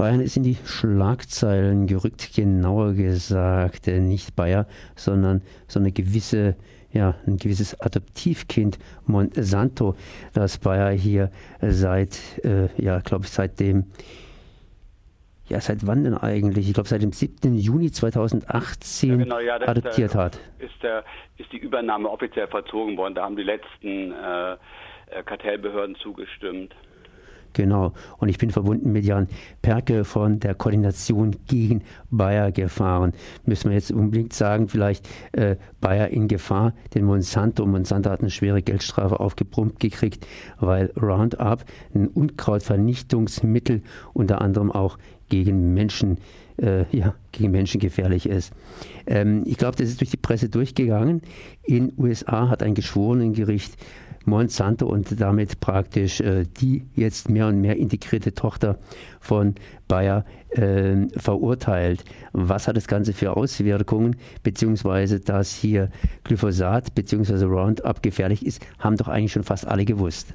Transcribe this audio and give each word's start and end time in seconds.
Bayern 0.00 0.20
ist 0.20 0.38
in 0.38 0.44
die 0.44 0.56
Schlagzeilen 0.64 1.86
gerückt, 1.86 2.30
genauer 2.34 2.94
gesagt 2.94 3.86
äh, 3.86 4.00
nicht 4.00 4.34
Bayer, 4.34 4.66
sondern 4.96 5.42
so 5.68 5.78
eine 5.78 5.92
gewisse 5.92 6.56
ja, 6.90 7.16
ein 7.26 7.36
gewisses 7.36 7.78
Adoptivkind 7.78 8.78
Monsanto, 9.04 9.94
das 10.32 10.56
Bayer 10.56 10.90
hier 10.92 11.30
seit, 11.60 12.18
äh, 12.42 12.68
ja, 12.82 13.00
glaube 13.00 13.26
ich, 13.26 13.30
seitdem 13.30 13.90
ja, 15.44 15.60
seit 15.60 15.86
wann 15.86 16.04
denn 16.04 16.16
eigentlich? 16.16 16.66
Ich 16.68 16.72
glaube, 16.72 16.88
seit 16.88 17.02
dem 17.02 17.12
7. 17.12 17.54
Juni 17.56 17.90
2018 17.90 19.10
ja, 19.10 19.16
genau, 19.16 19.38
ja, 19.38 19.56
adoptiert 19.56 20.14
der, 20.14 20.20
hat. 20.22 20.40
Ist, 20.60 20.82
der, 20.82 21.04
ist 21.36 21.52
die 21.52 21.58
Übernahme 21.58 22.08
offiziell 22.08 22.48
vollzogen 22.48 22.96
worden. 22.96 23.16
Da 23.16 23.24
haben 23.24 23.36
die 23.36 23.42
letzten 23.42 24.12
äh, 24.12 24.52
äh 24.52 25.22
Kartellbehörden 25.26 25.94
zugestimmt. 25.96 26.74
Genau. 27.52 27.92
Und 28.18 28.28
ich 28.28 28.38
bin 28.38 28.50
verbunden 28.50 28.92
mit 28.92 29.04
Jan 29.04 29.28
Perke 29.62 30.04
von 30.04 30.40
der 30.40 30.54
Koordination 30.54 31.36
gegen 31.48 31.82
Bayer 32.10 32.52
gefahren. 32.52 33.12
Müssen 33.44 33.70
wir 33.70 33.76
jetzt 33.76 33.90
unbedingt 33.90 34.32
sagen, 34.32 34.68
vielleicht 34.68 35.08
äh, 35.32 35.56
Bayer 35.80 36.08
in 36.08 36.28
Gefahr, 36.28 36.74
denn 36.94 37.04
Monsanto, 37.04 37.66
Monsanto 37.66 38.10
hat 38.10 38.20
eine 38.20 38.30
schwere 38.30 38.62
Geldstrafe 38.62 39.18
aufgebrummt 39.20 39.80
gekriegt, 39.80 40.26
weil 40.58 40.92
Roundup, 41.00 41.64
ein 41.94 42.08
Unkrautvernichtungsmittel, 42.08 43.82
unter 44.12 44.40
anderem 44.40 44.70
auch 44.70 44.98
gegen 45.28 45.74
Menschen, 45.74 46.18
äh, 46.60 46.84
ja, 46.94 47.14
gegen 47.32 47.50
Menschen 47.50 47.80
gefährlich 47.80 48.28
ist. 48.28 48.52
Ähm, 49.06 49.42
ich 49.46 49.56
glaube, 49.56 49.76
das 49.76 49.88
ist 49.88 50.00
durch 50.00 50.10
die 50.10 50.16
Presse 50.16 50.48
durchgegangen. 50.48 51.22
In 51.62 51.92
USA 51.96 52.48
hat 52.48 52.62
ein 52.62 52.74
Geschworenengericht 52.74 53.76
Monsanto 54.24 54.86
und 54.86 55.20
damit 55.20 55.60
praktisch 55.60 56.20
äh, 56.20 56.44
die 56.60 56.84
jetzt 56.94 57.28
mehr 57.28 57.46
und 57.46 57.60
mehr 57.60 57.76
integrierte 57.76 58.34
Tochter 58.34 58.78
von 59.20 59.54
Bayer 59.88 60.24
äh, 60.50 61.08
verurteilt. 61.16 62.04
Was 62.32 62.68
hat 62.68 62.76
das 62.76 62.86
Ganze 62.86 63.12
für 63.12 63.36
Auswirkungen, 63.36 64.16
beziehungsweise 64.42 65.20
dass 65.20 65.54
hier 65.54 65.90
Glyphosat 66.24 66.94
beziehungsweise 66.94 67.46
Roundup 67.46 68.02
gefährlich 68.02 68.44
ist, 68.44 68.60
haben 68.78 68.96
doch 68.96 69.08
eigentlich 69.08 69.32
schon 69.32 69.44
fast 69.44 69.66
alle 69.66 69.84
gewusst. 69.84 70.34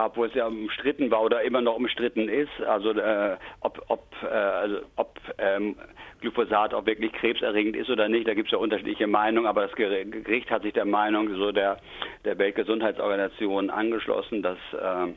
Ja, 0.00 0.06
obwohl 0.06 0.28
es 0.28 0.34
ja 0.34 0.46
umstritten 0.46 1.10
war 1.10 1.22
oder 1.22 1.42
immer 1.42 1.60
noch 1.60 1.76
umstritten 1.76 2.26
ist, 2.30 2.62
also 2.66 2.92
äh, 2.92 3.36
ob, 3.60 3.84
ob, 3.88 4.06
äh, 4.22 4.28
also, 4.28 4.78
ob 4.96 5.20
ähm, 5.36 5.76
Glyphosat 6.22 6.72
auch 6.72 6.86
wirklich 6.86 7.12
krebserregend 7.12 7.76
ist 7.76 7.90
oder 7.90 8.08
nicht. 8.08 8.26
Da 8.26 8.32
gibt 8.32 8.48
es 8.48 8.52
ja 8.52 8.56
unterschiedliche 8.56 9.06
Meinungen, 9.06 9.46
aber 9.46 9.66
das 9.66 9.76
Gericht 9.76 10.50
hat 10.50 10.62
sich 10.62 10.72
der 10.72 10.86
Meinung 10.86 11.28
so 11.36 11.52
der, 11.52 11.76
der 12.24 12.38
Weltgesundheitsorganisation 12.38 13.68
angeschlossen, 13.68 14.40
dass 14.40 14.56
äh, 14.72 15.12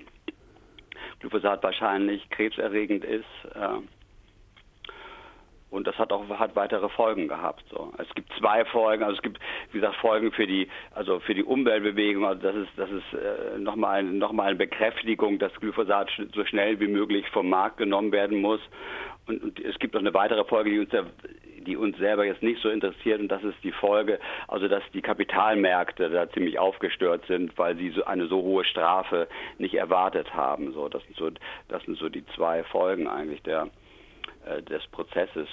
Glyphosat 1.21 1.63
wahrscheinlich 1.63 2.29
krebserregend 2.29 3.05
ist. 3.05 3.23
Äh, 3.55 3.79
und 5.73 5.87
das 5.87 5.97
hat 5.97 6.13
auch 6.13 6.29
hat 6.29 6.55
weitere 6.55 6.87
Folgen 6.89 7.27
gehabt. 7.27 7.63
So. 7.71 7.91
Es 7.97 8.07
gibt 8.13 8.31
zwei 8.37 8.63
Folgen, 8.65 9.03
also 9.03 9.15
es 9.15 9.23
gibt 9.23 9.39
wie 9.71 9.79
gesagt 9.79 9.95
Folgen 9.97 10.31
für 10.31 10.45
die 10.45 10.67
also 10.93 11.19
für 11.19 11.33
die 11.33 11.43
Umweltbewegung. 11.43 12.25
Also 12.25 12.41
das 12.43 12.55
ist 12.55 12.69
das 12.77 12.89
ist 12.91 13.13
äh, 13.13 13.57
nochmal 13.57 14.03
noch 14.03 14.31
mal 14.31 14.49
eine 14.49 14.55
Bekräftigung, 14.55 15.39
dass 15.39 15.51
Glyphosat 15.55 16.09
so 16.33 16.45
schnell 16.45 16.79
wie 16.79 16.87
möglich 16.87 17.27
vom 17.29 17.49
Markt 17.49 17.77
genommen 17.77 18.11
werden 18.11 18.39
muss. 18.39 18.61
Und, 19.25 19.41
und 19.41 19.59
es 19.59 19.79
gibt 19.79 19.95
noch 19.95 20.01
eine 20.01 20.13
weitere 20.13 20.43
Folge, 20.45 20.69
die 20.69 20.79
uns 20.79 20.91
die 21.65 21.77
uns 21.77 21.97
selber 21.97 22.25
jetzt 22.25 22.43
nicht 22.43 22.61
so 22.61 22.69
interessiert 22.69 23.21
und 23.21 23.29
das 23.29 23.41
ist 23.41 23.55
die 23.63 23.71
Folge, 23.71 24.19
also 24.49 24.67
dass 24.67 24.83
die 24.93 25.01
Kapitalmärkte 25.01 26.09
da 26.09 26.29
ziemlich 26.29 26.59
aufgestört 26.59 27.25
sind, 27.27 27.57
weil 27.57 27.77
sie 27.77 27.89
so 27.91 28.03
eine 28.03 28.27
so 28.27 28.41
hohe 28.41 28.65
Strafe 28.65 29.29
nicht 29.57 29.73
erwartet 29.73 30.33
haben. 30.33 30.73
So, 30.73 30.89
das 30.89 31.01
sind 31.05 31.15
so, 31.15 31.31
das 31.69 31.81
sind 31.83 31.97
so 31.97 32.09
die 32.09 32.25
zwei 32.35 32.63
Folgen 32.65 33.07
eigentlich 33.07 33.41
der 33.43 33.69
des 34.45 34.85
Prozesses 34.91 35.47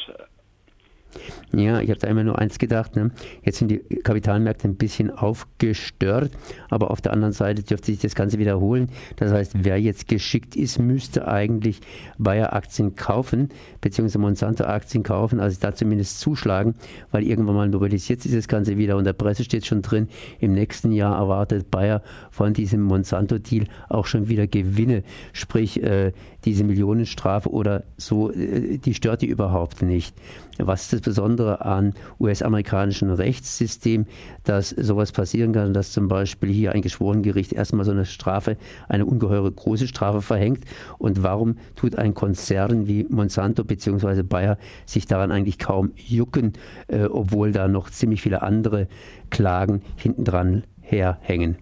ja, 1.53 1.81
ich 1.81 1.91
habe 1.91 1.99
da 1.99 2.09
immer 2.09 2.25
nur 2.25 2.39
eins 2.39 2.59
gedacht. 2.59 2.97
Ne? 2.97 3.11
Jetzt 3.43 3.59
sind 3.59 3.71
die 3.71 3.79
Kapitalmärkte 3.79 4.69
ein 4.69 4.77
bisschen 4.77 5.11
aufgestört, 5.11 6.31
aber 6.69 6.91
auf 6.91 7.01
der 7.01 7.13
anderen 7.13 7.33
Seite 7.33 7.63
dürfte 7.63 7.87
sich 7.87 8.01
das 8.01 8.15
Ganze 8.15 8.39
wiederholen. 8.39 8.89
Das 9.17 9.33
heißt, 9.33 9.53
wer 9.65 9.81
jetzt 9.81 10.09
geschickt 10.09 10.57
ist, 10.57 10.79
müsste 10.79 11.27
eigentlich 11.29 11.81
Bayer-Aktien 12.19 12.95
kaufen, 12.95 13.49
beziehungsweise 13.81 14.19
Monsanto-Aktien 14.19 15.03
kaufen, 15.03 15.41
also 15.41 15.59
da 15.61 15.75
zumindest 15.75 16.21
zuschlagen, 16.21 16.75
weil 17.11 17.25
irgendwann 17.25 17.57
mal 17.57 17.69
normalisiert 17.69 18.21
sich 18.21 18.33
das 18.33 18.49
Ganze 18.49 18.77
wieder. 18.77 18.97
Und 18.97 19.05
der 19.05 19.13
Presse 19.13 19.45
steht 19.45 19.67
schon 19.67 19.83
drin, 19.83 20.09
im 20.39 20.53
nächsten 20.53 20.93
Jahr 20.93 21.17
erwartet 21.17 21.71
Bayer 21.71 22.03
von 22.31 22.55
diesem 22.55 22.83
Monsanto-Deal 22.83 23.67
auch 23.89 24.07
schon 24.07 24.29
wieder 24.29 24.47
Gewinne. 24.47 25.03
Sprich, 25.33 25.83
äh, 25.83 26.13
diese 26.45 26.65
Millionenstrafe 26.65 27.51
oder 27.51 27.85
so, 27.97 28.31
äh, 28.31 28.79
die 28.79 28.95
stört 28.95 29.23
die 29.23 29.27
überhaupt 29.27 29.83
nicht. 29.83 30.15
Was 30.59 30.83
ist 30.83 30.93
das 30.93 31.00
Besondere 31.01 31.65
an 31.65 31.95
US-amerikanischen 32.19 33.11
Rechtssystem, 33.11 34.07
dass 34.45 34.71
sowas 34.71 35.13
passieren 35.13 35.53
kann, 35.53 35.73
dass 35.75 35.93
zum 35.93 36.09
Beispiel 36.09 36.51
hier 36.51 36.73
ein 36.73 36.83
Geschworenengericht 36.83 37.53
erstmal 37.53 37.85
so 37.85 37.91
eine 37.91 38.07
Strafe, 38.07 38.57
eine 38.89 39.07
ungeheure 39.07 39.51
große 39.51 39.89
Strafe 39.89 40.23
verhängt? 40.23 40.65
Und 40.99 41.23
warum 41.23 41.57
tut 41.77 41.97
ein 41.97 42.15
Konzern 42.15 42.87
wie 42.87 43.05
Monsanto 43.09 43.65
bzw. 43.65 44.23
Bayer 44.23 44.59
sich 44.87 45.07
daran 45.07 45.33
eigentlich 45.33 45.59
kaum 45.59 45.93
jucken, 45.97 46.55
äh, 46.89 47.05
obwohl 47.05 47.53
da 47.53 47.69
noch 47.69 47.91
ziemlich 47.91 48.23
viele 48.23 48.43
andere 48.43 48.89
Klagen 49.31 49.83
hintendran 49.97 50.65
herhängen? 50.81 51.57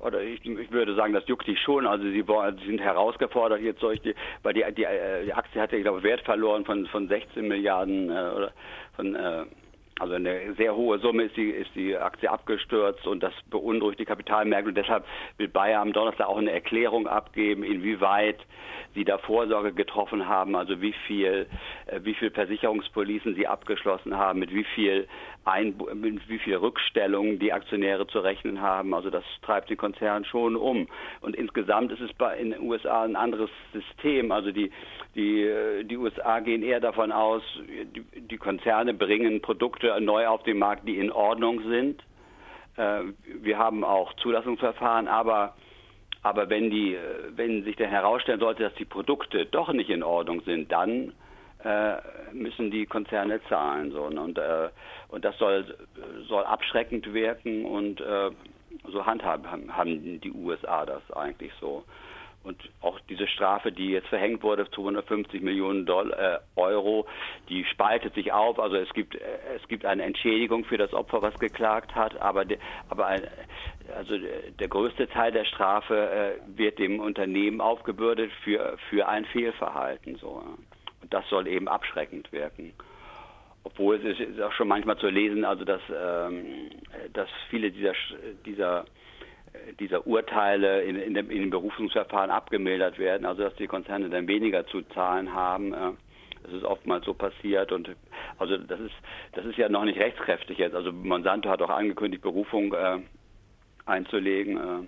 Oder 0.00 0.22
ich, 0.22 0.44
ich, 0.44 0.70
würde 0.70 0.94
sagen, 0.94 1.12
das 1.12 1.26
juckt 1.26 1.46
die 1.46 1.56
schon. 1.56 1.86
Also 1.86 2.04
sie, 2.04 2.22
sie 2.22 2.66
sind 2.66 2.80
herausgefordert 2.80 3.60
jetzt 3.60 3.80
solche, 3.80 4.14
weil 4.42 4.54
die, 4.54 4.64
die, 4.76 4.84
äh, 4.84 5.24
die 5.24 5.34
Aktie 5.34 5.60
hat 5.60 5.72
ja, 5.72 5.80
glaube 5.80 6.02
Wert 6.02 6.20
verloren 6.22 6.64
von, 6.64 6.86
von 6.86 7.08
16 7.08 7.46
Milliarden 7.46 8.10
äh, 8.10 8.30
oder 8.36 8.52
von 8.94 9.14
äh, 9.14 9.44
also 9.98 10.14
eine 10.14 10.54
sehr 10.54 10.74
hohe 10.76 10.98
Summe 10.98 11.24
ist 11.24 11.36
die, 11.36 11.50
ist 11.50 11.70
die 11.74 11.96
Aktie 11.96 12.30
abgestürzt 12.30 13.06
und 13.06 13.22
das 13.22 13.32
beunruhigt 13.50 13.98
die 13.98 14.04
Kapitalmärkte. 14.04 14.68
Und 14.68 14.76
deshalb 14.76 15.04
will 15.38 15.48
Bayer 15.48 15.80
am 15.80 15.92
Donnerstag 15.92 16.28
auch 16.28 16.38
eine 16.38 16.52
Erklärung 16.52 17.06
abgeben, 17.08 17.64
inwieweit 17.64 18.38
sie 18.94 19.04
da 19.04 19.18
Vorsorge 19.18 19.72
getroffen 19.72 20.28
haben, 20.28 20.56
also 20.56 20.80
wie 20.80 20.94
viel, 21.06 21.46
äh, 21.86 22.00
wie 22.02 22.14
viel 22.14 22.30
Versicherungspolicen 22.30 23.34
sie 23.34 23.46
abgeschlossen 23.46 24.16
haben, 24.16 24.38
mit 24.38 24.52
wie 24.52 24.64
viel 24.64 25.06
ein, 25.44 25.74
mit 25.94 26.28
wie 26.28 26.38
viel 26.38 26.56
Rückstellungen 26.56 27.38
die 27.38 27.52
Aktionäre 27.52 28.06
zu 28.06 28.20
rechnen 28.20 28.60
haben. 28.60 28.94
Also 28.94 29.10
das 29.10 29.24
treibt 29.42 29.70
den 29.70 29.76
Konzern 29.76 30.24
schon 30.24 30.56
um. 30.56 30.88
Und 31.20 31.36
insgesamt 31.36 31.92
ist 31.92 32.00
es 32.00 32.12
bei, 32.12 32.36
in 32.38 32.50
den 32.50 32.60
USA 32.62 33.04
ein 33.04 33.16
anderes 33.16 33.50
System. 33.72 34.30
Also 34.30 34.52
die, 34.52 34.70
die, 35.14 35.84
die 35.84 35.96
USA 35.96 36.40
gehen 36.40 36.62
eher 36.62 36.80
davon 36.80 37.12
aus, 37.12 37.42
die, 37.94 38.02
die 38.20 38.36
Konzerne 38.36 38.94
bringen 38.94 39.40
Produkte 39.40 39.87
neu 40.00 40.26
auf 40.26 40.42
den 40.42 40.58
Markt, 40.58 40.86
die 40.86 40.98
in 40.98 41.12
Ordnung 41.12 41.62
sind. 41.68 42.02
Äh, 42.76 43.00
wir 43.24 43.58
haben 43.58 43.84
auch 43.84 44.14
Zulassungsverfahren, 44.14 45.08
aber 45.08 45.54
aber 46.22 46.50
wenn 46.50 46.68
die, 46.68 46.98
wenn 47.36 47.62
sich 47.62 47.76
dann 47.76 47.90
herausstellen 47.90 48.40
sollte, 48.40 48.64
dass 48.64 48.74
die 48.74 48.84
Produkte 48.84 49.46
doch 49.46 49.72
nicht 49.72 49.88
in 49.88 50.02
Ordnung 50.02 50.42
sind, 50.42 50.70
dann 50.72 51.12
äh, 51.64 51.96
müssen 52.32 52.70
die 52.70 52.86
Konzerne 52.86 53.40
zahlen. 53.48 53.90
Ne? 53.90 54.00
und, 54.00 54.38
äh, 54.38 54.68
und 55.08 55.24
das 55.24 55.36
soll, 55.38 55.76
soll 56.26 56.44
abschreckend 56.44 57.12
wirken 57.12 57.64
und 57.64 58.00
äh, 58.00 58.30
so 58.90 59.06
handhaben 59.06 59.76
haben 59.76 60.20
die 60.20 60.32
USA 60.32 60.84
das 60.86 61.02
eigentlich 61.12 61.52
so. 61.60 61.84
Und 62.44 62.56
auch 62.80 62.98
diese 63.08 63.26
Strafe, 63.26 63.72
die 63.72 63.90
jetzt 63.90 64.08
verhängt 64.08 64.42
wurde, 64.42 64.70
250 64.70 65.42
Millionen 65.42 65.84
Dollar, 65.84 66.18
äh, 66.18 66.38
Euro, 66.56 67.06
die 67.58 67.64
spaltet 67.64 68.14
sich 68.14 68.32
auf. 68.32 68.58
Also 68.60 68.76
es 68.76 68.92
gibt, 68.94 69.16
äh, 69.16 69.18
es 69.56 69.66
gibt 69.68 69.84
eine 69.84 70.04
Entschädigung 70.04 70.64
für 70.64 70.78
das 70.78 70.92
Opfer, 70.94 71.22
was 71.22 71.38
geklagt 71.38 71.94
hat, 71.94 72.20
aber, 72.20 72.44
de, 72.44 72.58
aber 72.88 73.06
ein, 73.06 73.22
also 73.96 74.14
der 74.16 74.68
größte 74.68 75.08
Teil 75.08 75.32
der 75.32 75.44
Strafe 75.44 75.96
äh, 75.96 76.58
wird 76.58 76.78
dem 76.78 77.00
Unternehmen 77.00 77.60
aufgebürdet 77.60 78.30
für, 78.44 78.76
für 78.88 79.08
ein 79.08 79.24
Fehlverhalten. 79.24 80.16
So. 80.16 80.42
Und 81.02 81.12
das 81.12 81.28
soll 81.28 81.48
eben 81.48 81.66
abschreckend 81.68 82.30
wirken. 82.32 82.72
Obwohl 83.64 83.96
es 83.96 84.20
ist 84.20 84.40
auch 84.40 84.52
schon 84.52 84.68
manchmal 84.68 84.96
zu 84.98 85.08
lesen, 85.08 85.44
also 85.44 85.64
dass, 85.64 85.82
ähm, 85.90 86.70
dass 87.12 87.28
viele 87.50 87.72
dieser, 87.72 87.92
dieser, 88.46 88.84
dieser 89.80 90.06
Urteile 90.06 90.82
in, 90.82 90.96
in, 90.96 91.14
dem, 91.14 91.28
in 91.28 91.40
den 91.40 91.50
Berufungsverfahren 91.50 92.30
abgemildert 92.30 92.98
werden, 92.98 93.26
also 93.26 93.42
dass 93.42 93.56
die 93.56 93.66
Konzerne 93.66 94.08
dann 94.08 94.28
weniger 94.28 94.64
zu 94.68 94.82
zahlen 94.82 95.34
haben. 95.34 95.74
Das 96.42 96.52
ist 96.52 96.64
oftmals 96.64 97.04
so 97.04 97.14
passiert 97.14 97.72
und 97.72 97.90
also 98.38 98.56
das 98.56 98.80
ist 98.80 98.94
das 99.32 99.44
ist 99.44 99.58
ja 99.58 99.68
noch 99.68 99.84
nicht 99.84 99.98
rechtskräftig 99.98 100.58
jetzt. 100.58 100.74
Also 100.74 100.92
Monsanto 100.92 101.48
hat 101.48 101.62
auch 101.62 101.70
angekündigt, 101.70 102.22
Berufung 102.22 102.72
äh, 102.72 102.98
einzulegen. 103.86 104.56
Äh, 104.56 104.86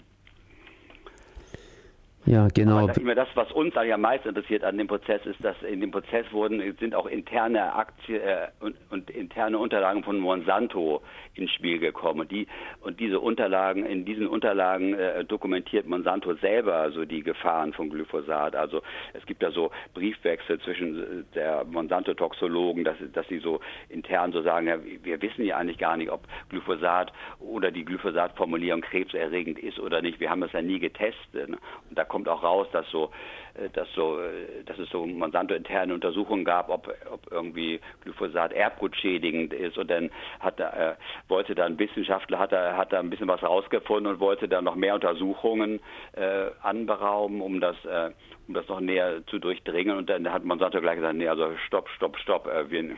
Ja, 2.26 2.48
genau. 2.48 2.88
Aber 2.88 3.14
das, 3.14 3.28
was 3.34 3.50
uns 3.52 3.74
am 3.76 4.00
meisten 4.02 4.28
interessiert 4.28 4.62
an 4.62 4.76
dem 4.76 4.86
Prozess, 4.86 5.24
ist, 5.24 5.42
dass 5.42 5.56
in 5.62 5.80
dem 5.80 5.90
Prozess 5.90 6.26
wurden, 6.32 6.60
sind 6.78 6.94
auch 6.94 7.06
interne 7.06 7.74
Aktien 7.74 8.20
äh, 8.20 8.48
und, 8.60 8.76
und, 8.90 9.08
interne 9.08 9.58
Unterlagen 9.58 10.04
von 10.04 10.18
Monsanto 10.18 11.02
ins 11.34 11.50
Spiel 11.52 11.78
gekommen. 11.78 12.20
Und, 12.20 12.30
die, 12.30 12.46
und 12.82 13.00
diese 13.00 13.20
Unterlagen, 13.20 13.86
in 13.86 14.04
diesen 14.04 14.26
Unterlagen 14.26 14.92
äh, 14.92 15.24
dokumentiert 15.24 15.86
Monsanto 15.86 16.34
selber 16.34 16.90
so 16.92 17.06
die 17.06 17.22
Gefahren 17.22 17.72
von 17.72 17.88
Glyphosat. 17.88 18.54
Also 18.54 18.82
es 19.14 19.24
gibt 19.24 19.42
da 19.42 19.50
so 19.50 19.70
Briefwechsel 19.94 20.60
zwischen 20.60 21.24
der 21.34 21.64
Monsanto-Toxologen, 21.64 22.84
dass, 22.84 22.96
dass 23.14 23.26
sie 23.28 23.38
so 23.38 23.60
intern 23.88 24.32
so 24.32 24.42
sagen, 24.42 24.66
ja, 24.66 24.76
wir 25.02 25.22
wissen 25.22 25.44
ja 25.44 25.56
eigentlich 25.56 25.78
gar 25.78 25.96
nicht, 25.96 26.10
ob 26.10 26.26
Glyphosat 26.50 27.12
oder 27.38 27.70
die 27.70 27.84
Glyphosat-Formulierung 27.86 28.82
krebserregend 28.82 29.58
ist 29.58 29.78
oder 29.78 30.02
nicht. 30.02 30.20
Wir 30.20 30.28
haben 30.28 30.42
das 30.42 30.52
ja 30.52 30.60
nie 30.60 30.80
getestet. 30.80 31.48
Ne? 31.48 31.56
Und 31.88 31.98
da 31.98 32.04
kommt 32.10 32.28
auch 32.28 32.42
raus, 32.42 32.66
dass 32.72 32.88
so, 32.90 33.10
äh, 33.54 33.70
dass 33.70 33.88
so, 33.94 34.20
äh, 34.20 34.64
dass 34.66 34.78
es 34.78 34.90
so 34.90 35.06
Monsanto-interne 35.06 35.94
Untersuchungen 35.94 36.44
gab, 36.44 36.68
ob, 36.68 36.92
ob 37.10 37.32
irgendwie 37.32 37.80
Glyphosat 38.02 38.52
erbgutschädigend 38.52 39.54
ist. 39.54 39.78
Und 39.78 39.90
dann 39.90 40.10
hat 40.40 40.60
äh, 40.60 40.94
wollte 41.28 41.54
da 41.54 41.64
ein 41.64 41.78
Wissenschaftler 41.78 42.38
hat 42.38 42.52
da, 42.52 42.76
hat 42.76 42.92
da 42.92 42.98
ein 42.98 43.08
bisschen 43.08 43.28
was 43.28 43.42
rausgefunden 43.42 44.12
und 44.12 44.20
wollte 44.20 44.48
da 44.48 44.60
noch 44.60 44.74
mehr 44.74 44.94
Untersuchungen 44.94 45.80
äh, 46.12 46.50
anberauben, 46.62 47.40
um 47.40 47.60
das, 47.60 47.76
äh, 47.84 48.10
um 48.48 48.54
das 48.54 48.68
noch 48.68 48.80
näher 48.80 49.24
zu 49.28 49.38
durchdringen. 49.38 49.96
Und 49.96 50.10
dann 50.10 50.30
hat 50.30 50.44
Monsanto 50.44 50.80
gleich 50.80 50.96
gesagt, 50.96 51.14
nee, 51.14 51.28
also 51.28 51.52
stopp, 51.66 51.88
stopp, 51.90 52.18
stopp, 52.18 52.48
äh, 52.48 52.68
wir, 52.70 52.84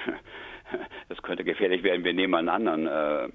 das 1.10 1.22
könnte 1.22 1.44
gefährlich 1.44 1.82
werden. 1.82 2.04
Wir 2.04 2.14
nehmen 2.14 2.34
einen 2.34 2.48
anderen 2.48 3.32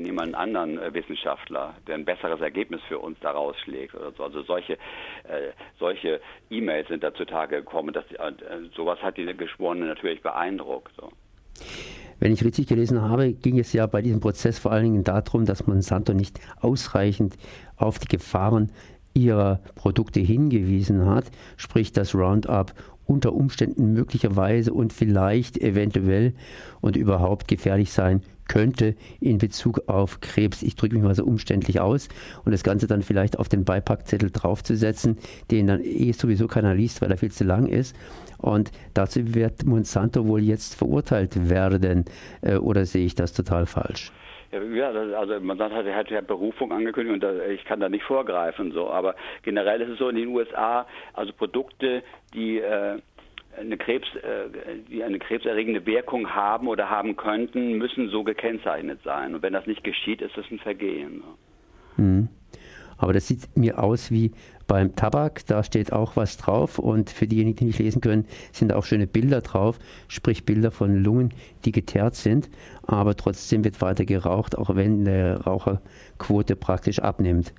nehmen 0.00 0.18
einen 0.20 0.34
anderen 0.34 0.78
äh, 0.78 0.92
Wissenschaftler, 0.94 1.74
der 1.86 1.94
ein 1.96 2.04
besseres 2.04 2.40
Ergebnis 2.40 2.80
für 2.88 2.98
uns 2.98 3.18
daraus 3.20 3.56
schlägt 3.60 3.94
oder 3.94 4.12
so. 4.12 4.24
Also 4.24 4.42
solche 4.42 4.74
äh, 4.74 5.52
solche 5.78 6.20
E-Mails 6.50 6.88
sind 6.88 7.02
da 7.02 7.14
zutage 7.14 7.56
gekommen. 7.56 7.92
Dass, 7.92 8.04
äh, 8.12 8.32
sowas 8.74 8.98
hat 9.02 9.16
die 9.16 9.26
Geschworenen 9.36 9.88
natürlich 9.88 10.22
beeindruckt. 10.22 10.92
So. 10.96 11.10
Wenn 12.18 12.32
ich 12.32 12.44
richtig 12.44 12.66
gelesen 12.66 13.02
habe, 13.02 13.32
ging 13.32 13.58
es 13.58 13.72
ja 13.72 13.86
bei 13.86 14.00
diesem 14.00 14.20
Prozess 14.20 14.58
vor 14.58 14.72
allen 14.72 14.84
Dingen 14.84 15.04
darum, 15.04 15.44
dass 15.44 15.66
Monsanto 15.66 16.14
nicht 16.14 16.40
ausreichend 16.60 17.36
auf 17.76 17.98
die 17.98 18.08
Gefahren 18.08 18.72
ihrer 19.12 19.60
Produkte 19.74 20.20
hingewiesen 20.20 21.06
hat, 21.06 21.30
sprich 21.56 21.92
das 21.92 22.14
Roundup 22.14 22.72
unter 23.06 23.32
Umständen 23.32 23.92
möglicherweise 23.92 24.72
und 24.72 24.92
vielleicht 24.92 25.58
eventuell 25.58 26.34
und 26.80 26.96
überhaupt 26.96 27.48
gefährlich 27.48 27.92
sein 27.92 28.22
könnte 28.48 28.94
in 29.20 29.38
Bezug 29.38 29.88
auf 29.88 30.20
Krebs. 30.20 30.62
Ich 30.62 30.76
drücke 30.76 30.94
mich 30.94 31.04
mal 31.04 31.14
so 31.14 31.24
umständlich 31.24 31.80
aus 31.80 32.08
und 32.44 32.52
das 32.52 32.62
Ganze 32.62 32.86
dann 32.86 33.02
vielleicht 33.02 33.38
auf 33.38 33.48
den 33.48 33.64
Beipackzettel 33.64 34.30
draufzusetzen, 34.30 35.18
den 35.50 35.66
dann 35.66 35.80
eh 35.82 36.12
sowieso 36.12 36.46
keiner 36.46 36.74
liest, 36.74 37.02
weil 37.02 37.10
er 37.10 37.16
viel 37.16 37.32
zu 37.32 37.44
lang 37.44 37.66
ist. 37.66 37.96
Und 38.38 38.70
dazu 38.94 39.34
wird 39.34 39.64
Monsanto 39.64 40.26
wohl 40.26 40.42
jetzt 40.42 40.74
verurteilt 40.74 41.48
werden. 41.48 42.04
Äh, 42.42 42.56
oder 42.56 42.84
sehe 42.84 43.06
ich 43.06 43.14
das 43.14 43.32
total 43.32 43.66
falsch? 43.66 44.12
Ja, 44.52 44.90
also 44.90 45.40
man 45.40 45.58
er 45.58 45.96
hat 45.96 46.10
ja 46.10 46.20
Berufung 46.20 46.72
angekündigt 46.72 47.24
und 47.24 47.40
ich 47.50 47.64
kann 47.64 47.80
da 47.80 47.88
nicht 47.88 48.04
vorgreifen 48.04 48.70
so, 48.72 48.88
aber 48.88 49.16
generell 49.42 49.82
ist 49.82 49.90
es 49.90 49.98
so 49.98 50.08
in 50.08 50.16
den 50.16 50.28
USA, 50.28 50.86
also 51.14 51.32
Produkte, 51.32 52.02
die 52.32 52.60
äh, 52.60 52.98
eine 53.58 53.76
Krebs, 53.76 54.06
äh, 54.16 54.48
die 54.88 55.02
eine 55.02 55.18
krebserregende 55.18 55.84
Wirkung 55.86 56.30
haben 56.34 56.68
oder 56.68 56.90
haben 56.90 57.16
könnten, 57.16 57.78
müssen 57.78 58.08
so 58.10 58.24
gekennzeichnet 58.24 59.00
sein. 59.04 59.34
Und 59.34 59.42
wenn 59.42 59.52
das 59.52 59.66
nicht 59.66 59.84
geschieht, 59.84 60.20
ist 60.22 60.36
das 60.36 60.46
ein 60.50 60.58
Vergehen. 60.58 61.22
Mhm. 61.96 62.28
Aber 62.98 63.12
das 63.12 63.28
sieht 63.28 63.56
mir 63.56 63.82
aus 63.82 64.10
wie 64.10 64.32
beim 64.66 64.96
Tabak, 64.96 65.46
da 65.46 65.62
steht 65.62 65.92
auch 65.92 66.16
was 66.16 66.38
drauf 66.38 66.78
und 66.78 67.10
für 67.10 67.26
diejenigen, 67.26 67.58
die 67.58 67.64
nicht 67.66 67.78
lesen 67.78 68.00
können, 68.00 68.26
sind 68.52 68.72
auch 68.72 68.84
schöne 68.84 69.06
Bilder 69.06 69.40
drauf, 69.40 69.78
sprich 70.08 70.44
Bilder 70.44 70.70
von 70.70 71.02
Lungen, 71.04 71.32
die 71.64 71.72
geteert 71.72 72.16
sind, 72.16 72.48
aber 72.82 73.14
trotzdem 73.16 73.64
wird 73.64 73.80
weiter 73.80 74.04
geraucht, 74.04 74.58
auch 74.58 74.74
wenn 74.74 75.04
der 75.04 75.42
Raucherquote 75.42 76.56
praktisch 76.56 76.98
abnimmt. 76.98 77.52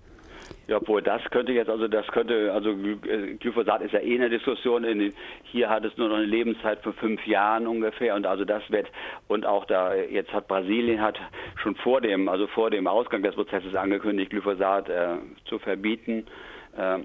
Ja, 0.67 0.77
obwohl 0.77 1.01
das 1.01 1.21
könnte 1.31 1.53
jetzt, 1.53 1.69
also 1.69 1.87
das 1.87 2.05
könnte, 2.07 2.51
also 2.51 2.75
Glyphosat 2.75 3.81
ist 3.81 3.93
ja 3.93 4.01
eh 4.01 4.15
eine 4.15 4.29
Diskussion. 4.29 4.83
In, 4.83 5.13
hier 5.43 5.69
hat 5.69 5.85
es 5.85 5.95
nur 5.95 6.09
noch 6.09 6.17
eine 6.17 6.25
Lebenszeit 6.25 6.81
von 6.81 6.93
fünf 6.93 7.25
Jahren 7.25 7.67
ungefähr 7.67 8.15
und 8.15 8.25
also 8.25 8.43
das 8.43 8.61
wird 8.69 8.87
und 9.29 9.45
auch 9.45 9.63
da 9.63 9.95
jetzt 9.95 10.33
hat 10.33 10.49
Brasilien 10.49 11.01
hat 11.01 11.17
schon 11.63 11.75
vor 11.75 12.01
dem, 12.01 12.27
also 12.27 12.47
vor 12.47 12.69
dem 12.69 12.85
Ausgang 12.85 13.23
des 13.23 13.35
Prozesses 13.35 13.75
angekündigt, 13.75 14.29
Glyphosat 14.29 14.89
äh, 14.89 15.15
zu 15.45 15.57
verbieten. 15.57 16.25
Äh, 16.75 16.99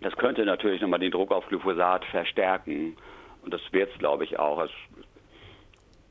das 0.00 0.16
könnte 0.16 0.44
natürlich 0.44 0.80
nochmal 0.80 1.00
den 1.00 1.10
Druck 1.10 1.32
auf 1.32 1.46
Glyphosat 1.48 2.04
verstärken 2.04 2.96
und 3.44 3.52
das 3.52 3.60
wird 3.72 3.90
es, 3.92 3.98
glaube 3.98 4.22
ich, 4.22 4.38
auch. 4.38 4.62
Es 4.62 4.70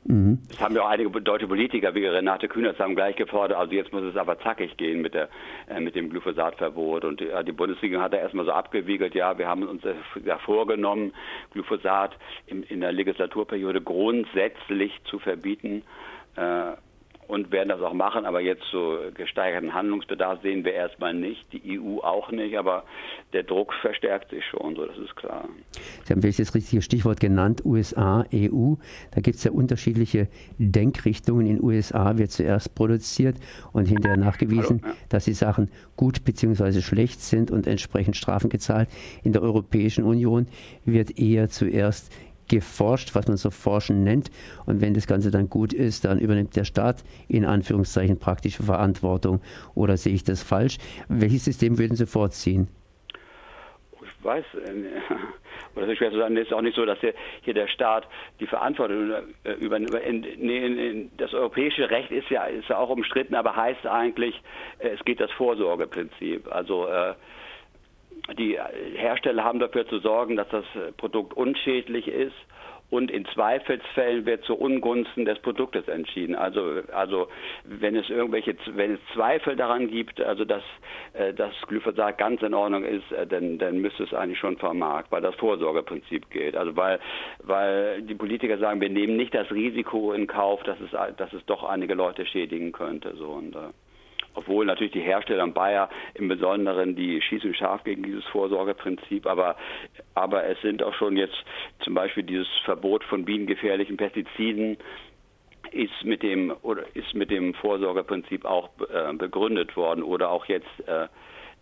Mhm. 0.04 0.40
Das 0.48 0.60
haben 0.60 0.74
ja 0.74 0.82
auch 0.82 0.88
einige 0.88 1.10
deutsche 1.20 1.46
Politiker 1.46 1.94
wie 1.94 2.04
Renate 2.06 2.48
Kühnert 2.48 2.78
haben 2.80 2.96
gleich 2.96 3.16
gefordert, 3.16 3.56
also 3.56 3.72
jetzt 3.72 3.92
muss 3.92 4.02
es 4.02 4.16
aber 4.16 4.38
zackig 4.40 4.76
gehen 4.76 5.00
mit, 5.00 5.14
der, 5.14 5.28
äh, 5.68 5.80
mit 5.80 5.94
dem 5.94 6.10
Glyphosatverbot. 6.10 7.04
Und 7.04 7.20
äh, 7.20 7.44
die 7.44 7.52
Bundesregierung 7.52 8.02
hat 8.02 8.12
da 8.12 8.16
erstmal 8.16 8.44
so 8.44 8.52
abgewiegelt, 8.52 9.14
ja, 9.14 9.38
wir 9.38 9.46
haben 9.46 9.62
uns 9.62 9.84
äh, 9.84 9.94
ja 10.24 10.38
vorgenommen, 10.38 11.12
Glyphosat 11.52 12.16
in, 12.46 12.64
in 12.64 12.80
der 12.80 12.92
Legislaturperiode 12.92 13.80
grundsätzlich 13.80 15.00
zu 15.04 15.18
verbieten. 15.18 15.82
Äh, 16.36 16.72
und 17.28 17.50
werden 17.50 17.68
das 17.68 17.80
auch 17.80 17.92
machen, 17.92 18.24
aber 18.24 18.40
jetzt 18.40 18.64
so 18.70 18.98
gesteigerten 19.14 19.72
Handlungsbedarf 19.72 20.42
sehen 20.42 20.64
wir 20.64 20.74
erstmal 20.74 21.14
nicht, 21.14 21.52
die 21.52 21.80
EU 21.80 22.00
auch 22.00 22.30
nicht, 22.30 22.58
aber 22.58 22.84
der 23.32 23.42
Druck 23.42 23.72
verstärkt 23.80 24.30
sich 24.30 24.44
schon, 24.44 24.74
so 24.74 24.86
das 24.86 24.98
ist 24.98 25.16
klar. 25.16 25.48
Sie 26.04 26.12
haben 26.12 26.22
welches 26.22 26.54
richtige 26.54 26.82
Stichwort 26.82 27.20
genannt, 27.20 27.64
USA, 27.64 28.26
EU. 28.34 28.74
Da 29.12 29.20
gibt 29.20 29.36
es 29.36 29.44
ja 29.44 29.52
unterschiedliche 29.52 30.28
Denkrichtungen. 30.58 31.46
In 31.46 31.56
den 31.56 31.64
USA 31.64 32.18
wird 32.18 32.30
zuerst 32.32 32.74
produziert 32.74 33.36
und 33.72 33.86
hinterher 33.86 34.18
nachgewiesen, 34.18 34.80
Hallo, 34.82 34.92
ja. 34.92 34.98
dass 35.08 35.24
die 35.24 35.34
Sachen 35.34 35.70
gut 35.96 36.24
bzw. 36.24 36.80
schlecht 36.80 37.20
sind 37.20 37.50
und 37.50 37.66
entsprechend 37.66 38.16
Strafen 38.16 38.50
gezahlt. 38.50 38.88
In 39.22 39.32
der 39.32 39.42
Europäischen 39.42 40.04
Union 40.04 40.46
wird 40.84 41.18
eher 41.18 41.48
zuerst 41.48 42.12
geforscht, 42.52 43.14
was 43.14 43.26
man 43.26 43.36
so 43.38 43.50
Forschen 43.50 44.04
nennt. 44.04 44.30
Und 44.66 44.80
wenn 44.82 44.92
das 44.92 45.06
Ganze 45.06 45.30
dann 45.30 45.48
gut 45.48 45.72
ist, 45.72 46.04
dann 46.04 46.18
übernimmt 46.18 46.54
der 46.54 46.64
Staat 46.64 47.02
in 47.28 47.44
Anführungszeichen 47.46 48.18
praktische 48.18 48.62
Verantwortung. 48.62 49.40
Oder 49.74 49.96
sehe 49.96 50.12
ich 50.12 50.22
das 50.22 50.42
falsch? 50.42 50.76
Welches 51.08 51.46
System 51.46 51.78
würden 51.78 51.96
Sie 51.96 52.06
vorziehen? 52.06 52.68
Ich 54.02 54.24
weiß, 54.24 54.44
äh, 54.54 55.74
oder 55.74 55.88
ist 55.88 55.98
schwer 55.98 56.10
zu 56.10 56.18
sagen, 56.18 56.36
es 56.36 56.46
ist 56.46 56.52
auch 56.52 56.60
nicht 56.60 56.76
so, 56.76 56.84
dass 56.84 56.98
hier, 57.00 57.54
der 57.54 57.68
Staat 57.68 58.06
die 58.38 58.46
Verantwortung 58.46 59.12
äh, 59.44 59.52
übernimmt. 59.54 61.10
Das 61.16 61.32
europäische 61.32 61.88
Recht 61.88 62.10
ist 62.10 62.28
ja, 62.28 62.44
ist 62.44 62.68
ja 62.68 62.76
auch 62.76 62.90
umstritten, 62.90 63.34
aber 63.34 63.56
heißt 63.56 63.86
eigentlich, 63.86 64.40
äh, 64.78 64.88
es 64.90 65.02
geht 65.06 65.20
das 65.20 65.30
Vorsorgeprinzip. 65.32 66.52
Also 66.52 66.86
die 68.38 68.58
Hersteller 68.94 69.44
haben 69.44 69.58
dafür 69.58 69.86
zu 69.88 69.98
sorgen, 69.98 70.36
dass 70.36 70.48
das 70.48 70.64
Produkt 70.96 71.34
unschädlich 71.34 72.08
ist 72.08 72.36
und 72.92 73.10
in 73.10 73.24
Zweifelsfällen 73.24 74.26
wird 74.26 74.44
zu 74.44 74.54
Ungunsten 74.54 75.24
des 75.24 75.38
Produktes 75.38 75.88
entschieden. 75.88 76.34
Also, 76.34 76.82
also 76.92 77.28
wenn 77.64 77.96
es 77.96 78.10
irgendwelche, 78.10 78.54
wenn 78.74 78.94
es 78.94 79.00
Zweifel 79.14 79.56
daran 79.56 79.88
gibt, 79.88 80.20
also 80.20 80.44
dass 80.44 80.62
äh, 81.14 81.32
das 81.32 81.54
Glyphosat 81.68 82.18
ganz 82.18 82.42
in 82.42 82.52
Ordnung 82.52 82.84
ist, 82.84 83.10
äh, 83.12 83.26
dann, 83.26 83.56
dann 83.56 83.78
müsste 83.78 84.04
es 84.04 84.12
eigentlich 84.12 84.38
schon 84.38 84.58
vom 84.58 84.78
Markt, 84.78 85.10
weil 85.10 85.22
das 85.22 85.34
Vorsorgeprinzip 85.36 86.28
gilt. 86.28 86.54
Also 86.54 86.76
weil, 86.76 87.00
weil 87.42 88.02
die 88.02 88.14
Politiker 88.14 88.58
sagen, 88.58 88.82
wir 88.82 88.90
nehmen 88.90 89.16
nicht 89.16 89.32
das 89.34 89.50
Risiko 89.50 90.12
in 90.12 90.26
Kauf, 90.26 90.62
dass 90.64 90.76
es, 90.80 90.90
dass 91.16 91.32
es 91.32 91.42
doch 91.46 91.64
einige 91.64 91.94
Leute 91.94 92.26
schädigen 92.26 92.72
könnte. 92.72 93.16
So 93.16 93.30
und, 93.30 93.56
äh, 93.56 93.70
obwohl 94.34 94.66
natürlich 94.66 94.92
die 94.92 95.00
Hersteller 95.00 95.44
und 95.44 95.54
Bayer 95.54 95.88
im 96.14 96.28
Besonderen, 96.28 96.96
die 96.96 97.20
schießen 97.20 97.54
scharf 97.54 97.84
gegen 97.84 98.02
dieses 98.02 98.24
Vorsorgeprinzip, 98.26 99.26
aber, 99.26 99.56
aber 100.14 100.44
es 100.46 100.60
sind 100.62 100.82
auch 100.82 100.94
schon 100.94 101.16
jetzt 101.16 101.36
zum 101.80 101.94
Beispiel 101.94 102.22
dieses 102.22 102.48
Verbot 102.64 103.04
von 103.04 103.24
bienengefährlichen 103.24 103.96
Pestiziden 103.96 104.76
ist 105.70 106.04
mit 106.04 106.22
dem 106.22 106.54
oder 106.62 106.84
ist 106.94 107.14
mit 107.14 107.30
dem 107.30 107.54
Vorsorgeprinzip 107.54 108.44
auch 108.44 108.68
äh, 108.92 109.12
begründet 109.14 109.74
worden 109.76 110.02
oder 110.02 110.30
auch 110.30 110.44
jetzt 110.46 110.68
äh, 110.86 111.08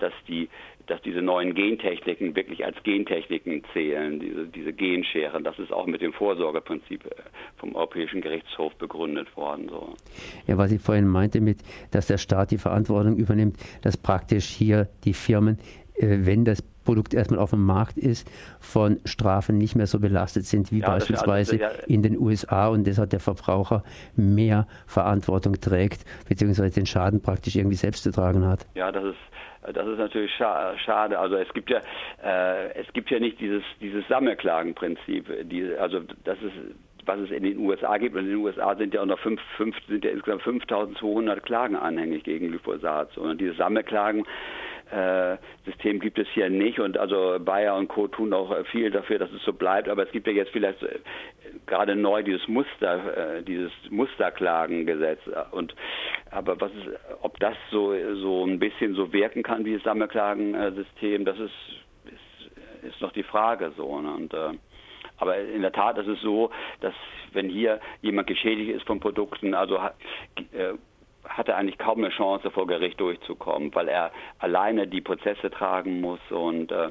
dass 0.00 0.12
die 0.27 0.49
dass 0.90 1.00
diese 1.02 1.23
neuen 1.23 1.54
Gentechniken 1.54 2.35
wirklich 2.35 2.64
als 2.64 2.76
Gentechniken 2.82 3.62
zählen, 3.73 4.18
diese, 4.18 4.47
diese 4.49 4.73
Genscheren. 4.73 5.44
Das 5.44 5.56
ist 5.61 5.73
auch 5.73 5.87
mit 5.87 6.02
dem 6.02 6.12
Vorsorgeprinzip 6.12 7.06
äh, 7.06 7.11
vom 7.56 7.76
Europäischen 7.76 8.20
Gerichtshof 8.20 8.75
begründet 8.75 9.37
worden. 9.37 9.68
So. 9.68 9.94
Ja, 10.49 10.59
was 10.59 10.73
ich 10.73 10.80
vorhin 10.80 11.06
meinte 11.06 11.40
mit, 11.40 11.59
dass 11.92 12.09
der 12.09 12.18
Staat 12.18 12.50
die 12.50 12.59
Verantwortung 12.59 13.16
übernimmt, 13.16 13.56
dass 13.82 13.97
praktisch 13.97 14.47
hier 14.47 14.88
die 15.04 15.14
Firmen, 15.14 15.59
äh, 15.94 16.18
wenn 16.23 16.44
das 16.44 16.61
Produkt 16.85 17.14
erstmal 17.14 17.38
auf 17.38 17.50
dem 17.50 17.64
Markt 17.64 17.97
ist, 17.97 18.28
von 18.59 18.99
Strafen 19.04 19.59
nicht 19.59 19.76
mehr 19.76 19.87
so 19.87 20.00
belastet 20.00 20.47
sind 20.47 20.73
wie 20.73 20.80
ja, 20.80 20.88
beispielsweise 20.88 21.52
also, 21.52 21.64
ja. 21.64 21.85
in 21.87 22.02
den 22.02 22.18
USA 22.18 22.66
und 22.66 22.85
deshalb 22.85 23.11
der 23.11 23.20
Verbraucher 23.20 23.85
mehr 24.16 24.66
Verantwortung 24.87 25.61
trägt, 25.61 26.04
beziehungsweise 26.28 26.75
den 26.75 26.87
Schaden 26.87 27.23
praktisch 27.23 27.54
irgendwie 27.54 27.76
selbst 27.76 28.02
zu 28.02 28.11
tragen 28.11 28.44
hat. 28.44 28.66
Ja, 28.75 28.90
das 28.90 29.04
ist 29.04 29.18
das 29.62 29.87
ist 29.87 29.99
natürlich 29.99 30.33
scha 30.35 30.76
schade. 30.79 31.19
Also 31.19 31.37
es 31.37 31.52
gibt 31.52 31.71
ja 31.71 31.81
äh, 32.23 32.73
es 32.75 32.93
gibt 32.93 33.11
ja 33.11 33.19
nicht 33.19 33.40
dieses 33.40 33.62
dieses 33.81 34.07
Sammelklagenprinzip. 34.09 35.49
Die, 35.49 35.75
also 35.76 36.00
das 36.25 36.40
ist 36.43 36.55
was 37.07 37.19
es 37.21 37.31
in 37.31 37.43
den 37.43 37.59
USA 37.59 37.97
gibt. 37.99 38.14
Und 38.14 38.23
in 38.25 38.31
den 38.31 38.37
USA 38.37 38.75
sind 38.76 38.95
ja 38.95 39.02
auch 39.02 39.07
noch 39.07 39.19
fünf, 39.19 39.40
fünf, 39.57 39.76
sind 39.88 40.05
ja 40.05 40.11
insgesamt 40.11 40.43
5200 40.43 41.43
Klagen 41.43 41.76
anhängig 41.76 42.25
gegen 42.25 42.49
Glyphosat. 42.49 43.17
Und 43.19 43.40
dieses 43.40 43.57
Sammelklagen 43.57 44.25
System 45.64 46.00
gibt 46.00 46.18
es 46.18 46.26
hier 46.35 46.50
nicht 46.50 46.80
und 46.80 46.99
also 46.99 47.38
Bayer 47.40 47.76
und 47.76 47.88
Co. 47.88 48.09
tun 48.09 48.32
auch 48.32 48.54
viel 48.66 48.90
dafür, 48.90 49.18
dass 49.18 49.30
es 49.30 49.42
so 49.44 49.52
bleibt, 49.52 49.88
aber 49.88 50.02
es 50.02 50.11
gibt 50.11 50.26
ja 50.26 50.32
jetzt 50.32 50.50
vielleicht 50.50 50.82
äh, 50.82 50.99
gerade 51.66 51.94
neu 51.94 52.23
dieses 52.23 52.47
Muster, 52.49 53.37
äh, 53.37 53.42
dieses 53.42 53.73
Musterklagengesetz 53.90 55.20
und 55.52 55.75
aber 56.30 56.61
was 56.61 56.73
ist, 56.73 56.88
ob 57.23 57.38
das 57.38 57.54
so 57.70 57.94
so 58.16 58.44
ein 58.44 58.59
bisschen 58.59 58.94
so 58.94 59.12
wirken 59.12 59.42
kann 59.42 59.64
wie 59.64 59.75
das 59.75 59.82
Sammelklagensystem, 59.85 61.25
das 61.25 61.38
ist, 61.38 61.54
ist, 62.06 62.88
ist 62.88 63.00
noch 63.00 63.12
die 63.12 63.23
Frage 63.23 63.73
so 63.76 64.00
ne? 64.00 64.12
und 64.12 64.35
äh, 64.35 64.50
aber 65.18 65.38
in 65.38 65.62
der 65.62 65.73
Tat 65.73 65.99
ist 65.99 66.09
es 66.09 66.20
so, 66.23 66.50
dass 66.80 66.94
wenn 67.32 67.49
hier 67.49 67.80
jemand 68.00 68.26
geschädigt 68.26 68.70
ist 68.70 68.87
von 68.87 69.00
Produkten, 69.00 69.54
also 69.54 69.76
äh, 70.52 70.75
hat 71.30 71.49
er 71.49 71.56
eigentlich 71.56 71.78
kaum 71.78 71.99
eine 71.99 72.10
Chance, 72.10 72.50
vor 72.50 72.66
Gericht 72.66 73.00
durchzukommen, 73.00 73.75
weil 73.75 73.88
er 73.88 74.10
alleine 74.40 74.87
die 74.87 75.00
Prozesse 75.00 75.50
tragen 75.50 76.00
muss 76.00 76.20
und 76.30 76.72
äh, 76.72 76.90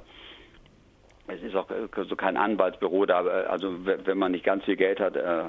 es 1.27 1.43
ist 1.43 1.55
auch 1.55 1.67
so 2.07 2.15
kein 2.15 2.37
Anwaltsbüro 2.37 3.05
da. 3.05 3.19
Also 3.19 3.85
wenn 3.85 4.17
man 4.17 4.31
nicht 4.31 4.43
ganz 4.43 4.63
viel 4.65 4.77
Geld 4.77 4.99
hat, 4.99 5.15
äh, 5.15 5.43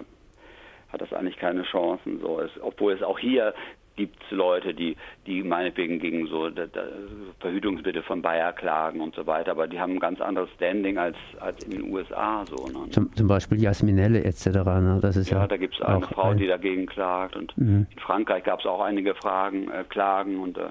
hat 0.92 1.00
das 1.00 1.12
eigentlich 1.12 1.38
keine 1.38 1.62
Chancen. 1.62 2.20
So, 2.20 2.40
es, 2.40 2.50
obwohl 2.61 2.92
es 2.92 3.02
auch 3.02 3.18
hier 3.18 3.54
gibt 4.00 4.23
es 4.25 4.30
Leute, 4.30 4.73
die, 4.73 4.97
die 5.26 5.42
meinetwegen 5.42 5.99
gegen 5.99 6.26
so 6.26 6.49
da, 6.49 6.66
da, 6.66 6.85
Verhütungsmittel 7.40 8.02
von 8.02 8.23
Bayer 8.23 8.54
klagen 8.54 9.02
und 9.02 9.14
so 9.14 9.26
weiter, 9.26 9.50
aber 9.50 9.69
die 9.69 9.78
haben 9.78 9.92
ein 9.92 10.00
ganz 10.00 10.23
anderes 10.23 10.49
Standing 10.57 10.97
als, 10.97 11.16
als 11.38 11.62
in 11.64 11.73
den 11.73 11.92
USA. 11.92 12.45
So, 12.47 12.66
ne? 12.66 12.88
zum, 12.90 13.14
zum, 13.14 13.28
Beispiel 13.28 13.61
Jasminelle 13.61 14.25
etc. 14.25 14.47
Ne? 14.47 14.99
Das 15.02 15.16
ist 15.16 15.28
ja, 15.28 15.40
ja 15.40 15.47
da 15.47 15.59
gibt 15.59 15.75
es 15.75 15.83
eine 15.83 16.00
Frau, 16.07 16.30
ein... 16.30 16.38
die 16.38 16.47
dagegen 16.47 16.87
klagt 16.87 17.37
und 17.37 17.57
mhm. 17.59 17.87
in 17.90 17.99
Frankreich 17.99 18.45
gab 18.45 18.61
es 18.61 18.66
auch 18.66 18.80
einige 18.80 19.14
Fragen, 19.14 19.71
äh, 19.71 19.85
Klagen 19.87 20.40
und 20.40 20.57
äh, 20.57 20.71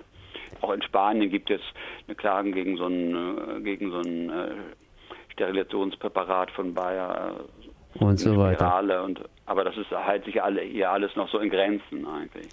auch 0.62 0.74
in 0.74 0.82
Spanien 0.82 1.30
gibt 1.30 1.52
es 1.52 1.62
eine 2.08 2.16
Klagen 2.16 2.52
gegen 2.52 2.78
so 2.78 2.88
ein, 2.88 3.16
äh, 3.16 3.62
gegen 3.62 3.92
so 3.92 4.00
ein 4.00 4.30
äh, 4.32 4.52
Sterilisationspräparat 5.34 6.50
von 6.52 6.74
Bayer. 6.74 7.36
Äh, 7.38 7.59
und 8.00 8.20
so 8.20 8.38
weiter. 8.38 9.04
Und, 9.04 9.22
aber 9.46 9.64
das 9.64 9.78
ist 9.78 9.92
halt 9.92 10.26
sich 10.26 10.42
alle, 10.42 10.62
hier 10.62 10.92
alles 10.92 11.16
noch 11.16 11.30
so 11.30 11.40
in 11.40 11.50
Grenzen 11.50 12.06
eigentlich. 12.06 12.48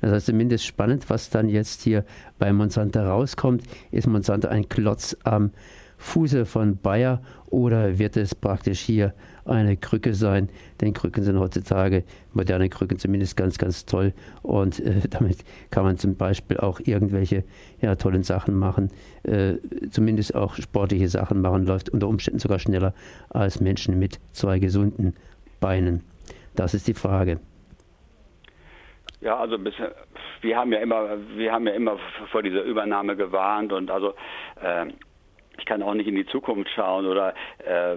Das 0.00 0.12
heißt 0.12 0.26
zumindest 0.26 0.66
spannend, 0.66 1.08
was 1.10 1.30
dann 1.30 1.48
jetzt 1.48 1.82
hier 1.82 2.04
bei 2.38 2.52
Monsanto 2.52 3.00
rauskommt. 3.00 3.62
Ist 3.90 4.06
Monsanto 4.06 4.48
ein 4.48 4.68
Klotz 4.68 5.16
am 5.24 5.52
Fuße 5.98 6.44
von 6.46 6.78
Bayer 6.78 7.22
oder 7.46 7.98
wird 7.98 8.16
es 8.16 8.34
praktisch 8.34 8.80
hier 8.80 9.14
eine 9.46 9.76
Krücke 9.76 10.14
sein? 10.14 10.48
Denn 10.80 10.92
Krücken 10.92 11.22
sind 11.22 11.38
heutzutage, 11.38 12.04
moderne 12.32 12.68
Krücken 12.68 12.98
zumindest 12.98 13.36
ganz, 13.36 13.58
ganz 13.58 13.86
toll 13.86 14.12
und 14.42 14.80
äh, 14.80 15.00
damit 15.10 15.38
kann 15.70 15.84
man 15.84 15.96
zum 15.96 16.16
Beispiel 16.16 16.58
auch 16.58 16.80
irgendwelche 16.80 17.44
ja, 17.80 17.94
tollen 17.96 18.22
Sachen 18.22 18.58
machen, 18.58 18.90
äh, 19.24 19.54
zumindest 19.90 20.34
auch 20.34 20.54
sportliche 20.56 21.08
Sachen 21.08 21.40
machen, 21.40 21.66
läuft 21.66 21.90
unter 21.90 22.08
Umständen 22.08 22.38
sogar 22.38 22.58
schneller 22.58 22.94
als 23.30 23.60
Menschen 23.60 23.98
mit 23.98 24.20
zwei 24.32 24.58
gesunden 24.58 25.14
Beinen. 25.60 26.02
Das 26.54 26.74
ist 26.74 26.88
die 26.88 26.94
Frage. 26.94 27.40
Ja, 29.20 29.38
also 29.38 29.58
bisher, 29.58 29.94
wir 30.42 30.56
haben 30.56 30.72
ja 30.72 30.78
immer, 30.78 31.16
wir 31.36 31.52
haben 31.52 31.66
ja 31.66 31.72
immer 31.72 31.98
vor 32.30 32.42
dieser 32.42 32.62
Übernahme 32.62 33.16
gewarnt 33.16 33.72
und 33.72 33.90
also 33.90 34.14
äh, 34.62 34.86
ich 35.58 35.64
kann 35.64 35.82
auch 35.82 35.94
nicht 35.94 36.06
in 36.06 36.14
die 36.14 36.26
Zukunft 36.26 36.70
schauen 36.74 37.06
oder 37.06 37.34
äh, 37.58 37.96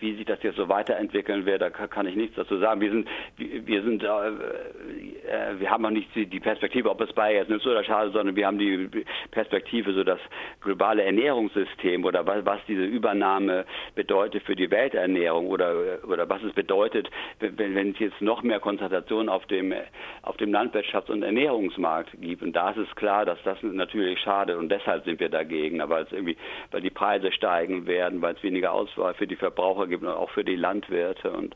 wie 0.00 0.16
sich 0.16 0.24
das 0.24 0.42
jetzt 0.42 0.56
so 0.56 0.68
weiterentwickeln 0.68 1.46
wird, 1.46 1.62
da 1.62 1.70
kann 1.70 2.06
ich 2.06 2.16
nichts 2.16 2.36
dazu 2.36 2.58
sagen. 2.58 2.80
Wir 2.80 2.90
sind, 2.90 3.08
wir 3.36 3.82
sind, 3.82 4.02
äh, 4.02 4.06
äh, 4.06 5.60
wir 5.60 5.70
haben 5.70 5.82
noch 5.82 5.90
nicht 5.90 6.08
die 6.14 6.40
Perspektive, 6.40 6.90
ob 6.90 7.00
es 7.00 7.12
bei 7.12 7.34
jetzt 7.34 7.48
nützt 7.48 7.66
oder 7.66 7.84
schade, 7.84 8.10
sondern 8.10 8.36
wir 8.36 8.46
haben 8.46 8.58
die 8.58 8.88
Perspektive, 9.30 9.92
so 9.92 10.04
das 10.04 10.20
globale 10.60 11.02
Ernährungssystem 11.02 12.04
oder 12.04 12.26
was, 12.26 12.44
was 12.44 12.60
diese 12.68 12.84
Übernahme 12.84 13.64
bedeutet 13.94 14.42
für 14.44 14.56
die 14.56 14.70
Welternährung 14.70 15.48
oder 15.48 15.98
oder 16.08 16.28
was 16.28 16.42
es 16.42 16.52
bedeutet, 16.52 17.10
wenn, 17.40 17.74
wenn 17.74 17.90
es 17.90 17.98
jetzt 17.98 18.20
noch 18.20 18.42
mehr 18.42 18.60
Konzentration 18.60 19.28
auf 19.28 19.46
dem 19.46 19.74
auf 20.22 20.36
dem 20.36 20.50
Landwirtschafts- 20.50 21.10
und 21.10 21.22
Ernährungsmarkt 21.22 22.10
gibt. 22.20 22.42
Und 22.42 22.54
da 22.54 22.70
ist 22.70 22.78
es 22.78 22.96
klar, 22.96 23.24
dass 23.24 23.38
das 23.44 23.58
natürlich 23.62 24.18
schade 24.20 24.56
und 24.58 24.70
deshalb 24.70 25.04
sind 25.04 25.20
wir 25.20 25.28
dagegen, 25.28 25.80
weil 25.88 26.04
es 26.04 26.12
irgendwie, 26.12 26.36
weil 26.70 26.80
die 26.80 26.90
Preise 26.90 27.32
steigen 27.32 27.86
werden, 27.86 28.22
weil 28.22 28.34
es 28.34 28.42
weniger 28.42 28.72
Auswahl 28.72 29.14
für 29.14 29.26
die 29.26 29.36
Verbraucher 29.36 29.75
Verbraucher 29.76 29.88
gibt 29.88 30.02
und 30.02 30.08
auch 30.08 30.30
für 30.30 30.44
die 30.44 30.56
Landwirte. 30.56 31.30
Und 31.30 31.54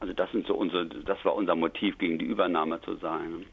also 0.00 0.14
das 0.14 0.30
sind 0.32 0.46
so 0.46 0.54
unsere, 0.54 0.86
das 0.86 1.18
war 1.24 1.34
unser 1.34 1.54
Motiv, 1.54 1.98
gegen 1.98 2.18
die 2.18 2.24
Übernahme 2.24 2.80
zu 2.80 2.96
sein. 2.96 3.44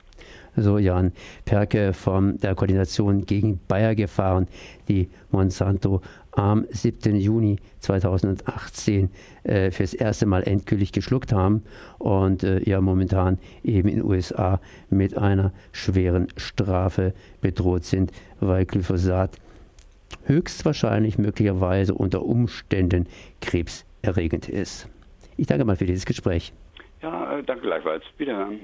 So 0.56 0.80
Jan 0.80 1.12
Perke 1.46 1.94
von 1.94 2.38
der 2.38 2.56
Koordination 2.56 3.26
gegen 3.26 3.60
Bayer 3.68 3.94
gefahren, 3.94 4.48
die 4.88 5.10
Monsanto 5.30 6.02
am 6.32 6.66
7. 6.70 7.16
Juni 7.18 7.58
2018 7.80 9.12
äh, 9.44 9.72
fürs 9.72 9.94
erste 9.94 10.26
Mal 10.26 10.44
endgültig 10.44 10.94
geschluckt 10.94 11.34
haben 11.34 11.64
und 12.00 12.44
äh, 12.44 12.62
ja 12.68 12.82
momentan 12.82 13.38
eben 13.64 13.90
in 13.90 13.98
den 13.98 14.06
USA 14.06 14.60
mit 14.90 15.18
einer 15.18 15.52
schweren 15.72 16.28
Strafe 16.38 17.14
bedroht 17.42 17.84
sind, 17.84 18.12
weil 18.40 18.66
Glyphosat 18.66 19.32
höchstwahrscheinlich 20.26 21.18
möglicherweise 21.18 21.94
unter 21.94 22.24
Umständen 22.24 23.08
krebserregend 23.42 24.50
ist. 24.50 24.90
Ich 25.38 25.48
danke 25.48 25.66
mal 25.66 25.76
für 25.76 25.86
dieses 25.86 26.06
Gespräch. 26.06 26.54
Ja, 27.02 27.42
danke 27.42 27.64
gleichfalls. 27.64 28.04
Wiederhören. 28.18 28.60